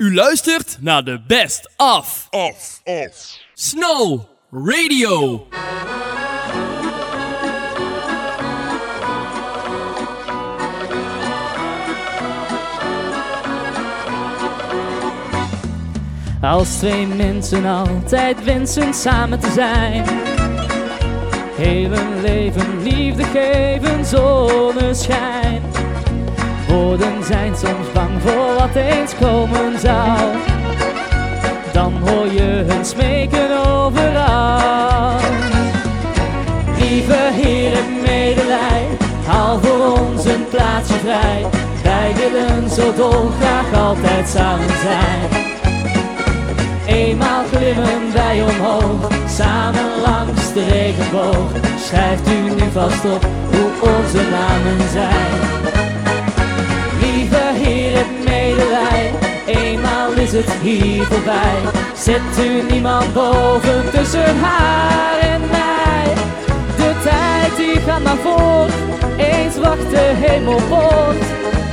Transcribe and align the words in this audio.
U 0.00 0.14
luistert 0.14 0.76
naar 0.80 1.04
de 1.04 1.20
Best 1.26 1.70
Of 1.76 2.26
Af, 2.30 2.80
af. 2.84 3.38
Snow 3.54 4.20
Radio. 4.50 5.46
Als 16.40 16.78
twee 16.78 17.06
mensen 17.06 17.64
altijd 17.64 18.44
wensen 18.44 18.94
samen 18.94 19.40
te 19.40 19.50
zijn. 19.52 20.04
Heel 21.56 21.90
hun 21.90 22.20
leven 22.20 22.82
liefde 22.82 23.24
geven, 23.24 24.04
zonneschijn. 24.04 25.62
Woorden 26.68 27.24
zijn 27.24 27.56
soms 27.56 27.92
bang 27.92 28.22
voor 28.22 28.49
wat 28.60 28.74
eens 28.74 29.14
komen 29.20 29.78
zou. 29.78 30.18
Dan 31.72 31.92
hoor 32.04 32.26
je 32.32 32.64
hun 32.66 32.84
smeken 32.84 33.50
overal. 33.66 35.18
Lieve 36.78 37.22
Heer, 37.32 37.70
heb 37.74 38.02
medelij, 38.06 38.86
haal 39.26 39.58
voor 39.60 39.98
ons 39.98 40.24
een 40.24 40.48
plaatsje 40.50 40.98
vrij. 40.98 41.46
Wij 41.82 42.14
willen 42.14 42.70
zo 42.70 42.94
dolgraag 42.94 43.74
altijd 43.74 44.28
samen 44.28 44.76
zijn. 44.82 45.48
Eenmaal 46.86 47.44
glimmen 47.52 48.12
wij 48.12 48.42
omhoog, 48.42 49.08
samen 49.28 49.90
langs 50.02 50.52
de 50.52 50.64
regenboog. 50.64 51.50
Schrijft 51.78 52.28
u 52.28 52.54
nu 52.54 52.70
vast 52.72 53.04
op 53.04 53.26
hoe 53.50 53.90
onze 53.96 54.22
namen 54.30 54.88
zijn. 54.92 55.69
Hier 60.62 61.04
voorbij. 61.04 61.58
Zet 61.94 62.20
u 62.38 62.72
niemand 62.72 63.12
boven 63.12 63.90
tussen 63.90 64.38
haar 64.40 65.18
en 65.18 65.40
mij. 65.40 66.14
De 66.76 66.92
tijd 67.02 67.56
die 67.56 67.80
gaat 67.80 68.02
maar 68.02 68.16
voort, 68.16 68.72
eens 69.16 69.56
wacht 69.56 69.90
de 69.90 70.12
hemel 70.14 70.58
voort. 70.58 71.24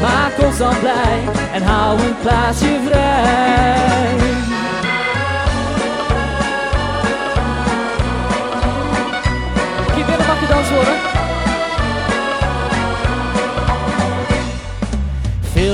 Maak 0.00 0.46
ons 0.46 0.58
dan 0.58 0.78
blij 0.80 1.18
en 1.52 1.62
hou 1.62 1.98
een 1.98 2.16
plaatsje 2.22 2.78
vrij. 2.86 3.93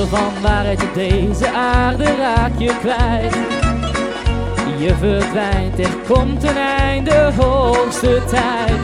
Van 0.07 0.41
waarheid 0.41 0.83
op 0.83 0.93
deze 0.93 1.51
aarde 1.51 2.03
raak 2.15 2.51
je 2.57 2.75
kwijt. 2.79 3.35
Je 4.77 4.95
verdwijnt, 4.99 5.79
er 5.79 5.97
komt 6.07 6.43
een 6.43 6.57
einde, 6.57 7.31
hoogste 7.37 8.21
tijd. 8.29 8.79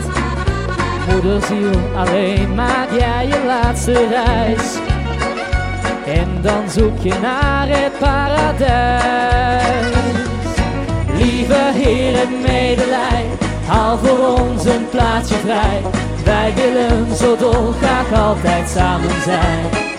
Moederziel, 1.09 1.79
alleen 1.95 2.55
maak 2.55 2.89
jij 2.99 3.27
je 3.27 3.43
laatste 3.45 4.07
reis. 4.07 4.77
En 6.05 6.41
dan 6.41 6.69
zoek 6.69 6.97
je 7.01 7.13
naar 7.21 7.67
het 7.69 7.97
paradijs. 7.99 9.95
Lieve 11.17 11.71
Heer, 11.73 12.19
het 12.19 12.41
medelij, 12.41 13.25
haal 13.67 13.97
voor 13.97 14.39
ons 14.39 14.65
een 14.65 14.89
plaatsje 14.89 15.35
vrij. 15.35 15.81
Wij 16.23 16.53
willen 16.55 17.15
zo 17.15 17.35
dolgraag 17.35 18.13
altijd 18.13 18.69
samen 18.69 19.21
zijn. 19.23 19.96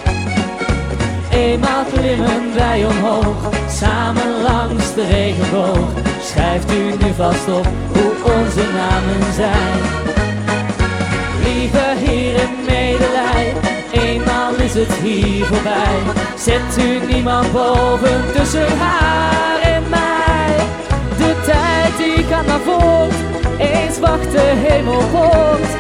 Eenmaal 1.39 1.85
klimmen 1.93 2.55
wij 2.55 2.87
omhoog, 2.87 3.37
samen 3.71 4.43
langs 4.43 4.95
de 4.95 5.07
regenboog. 5.07 5.89
Schrijft 6.23 6.73
u 6.73 7.05
nu 7.05 7.13
vast 7.17 7.49
op 7.49 7.67
hoe 7.93 8.35
onze 8.37 8.65
namen 8.73 9.33
zijn. 9.35 9.81
Lieve 11.45 11.87
Heer, 11.97 12.41
het 12.41 12.67
medelij, 12.67 13.55
eenmaal 13.93 14.55
is 14.55 14.75
het 14.75 14.93
hier 14.93 15.47
voorbij. 15.47 15.99
Zet 16.37 16.85
u 16.85 17.13
niemand 17.13 17.53
boven 17.53 18.33
tussen 18.35 18.79
haar 18.79 19.61
en 19.63 19.83
mij. 19.89 20.57
De 21.19 21.41
tijd 21.45 21.97
die 21.97 22.25
gaat 22.25 22.47
naar 22.47 22.61
voort, 22.61 23.15
eens 23.59 23.99
wacht 23.99 24.33
de 24.33 24.53
hemel 24.67 25.01
voort. 25.01 25.71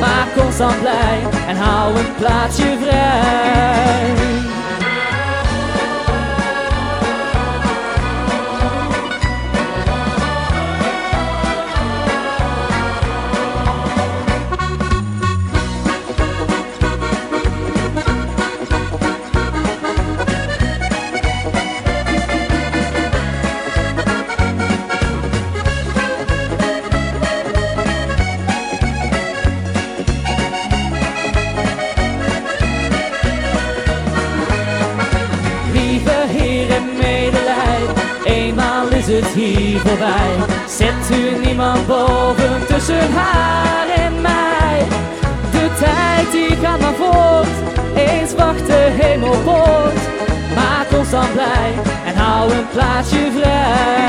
Maak 0.00 0.46
ons 0.46 0.56
dan 0.56 0.78
blij 0.80 1.18
en 1.48 1.56
hou 1.56 1.98
een 1.98 2.14
plaatsje 2.18 2.76
vrij. 2.82 4.47
Het 39.20 39.34
hier 39.34 39.80
voorbij. 39.80 40.36
Zet 40.68 41.18
u 41.18 41.46
niemand 41.46 41.86
boven 41.86 42.66
tussen 42.66 43.12
haar 43.12 43.88
en 43.88 44.20
mij. 44.20 44.86
De 45.50 45.70
tijd 45.78 46.32
die 46.32 46.56
gaat 46.56 46.80
maar 46.80 46.94
voort, 46.94 47.56
eens 47.94 48.34
wacht 48.34 48.66
de 48.66 48.96
hemel 49.00 49.34
voort. 49.34 50.00
Maak 50.54 50.98
ons 50.98 51.10
dan 51.10 51.32
blij 51.32 51.72
en 52.06 52.16
hou 52.16 52.52
een 52.52 52.68
plaatsje 52.72 53.30
vrij. 53.40 54.07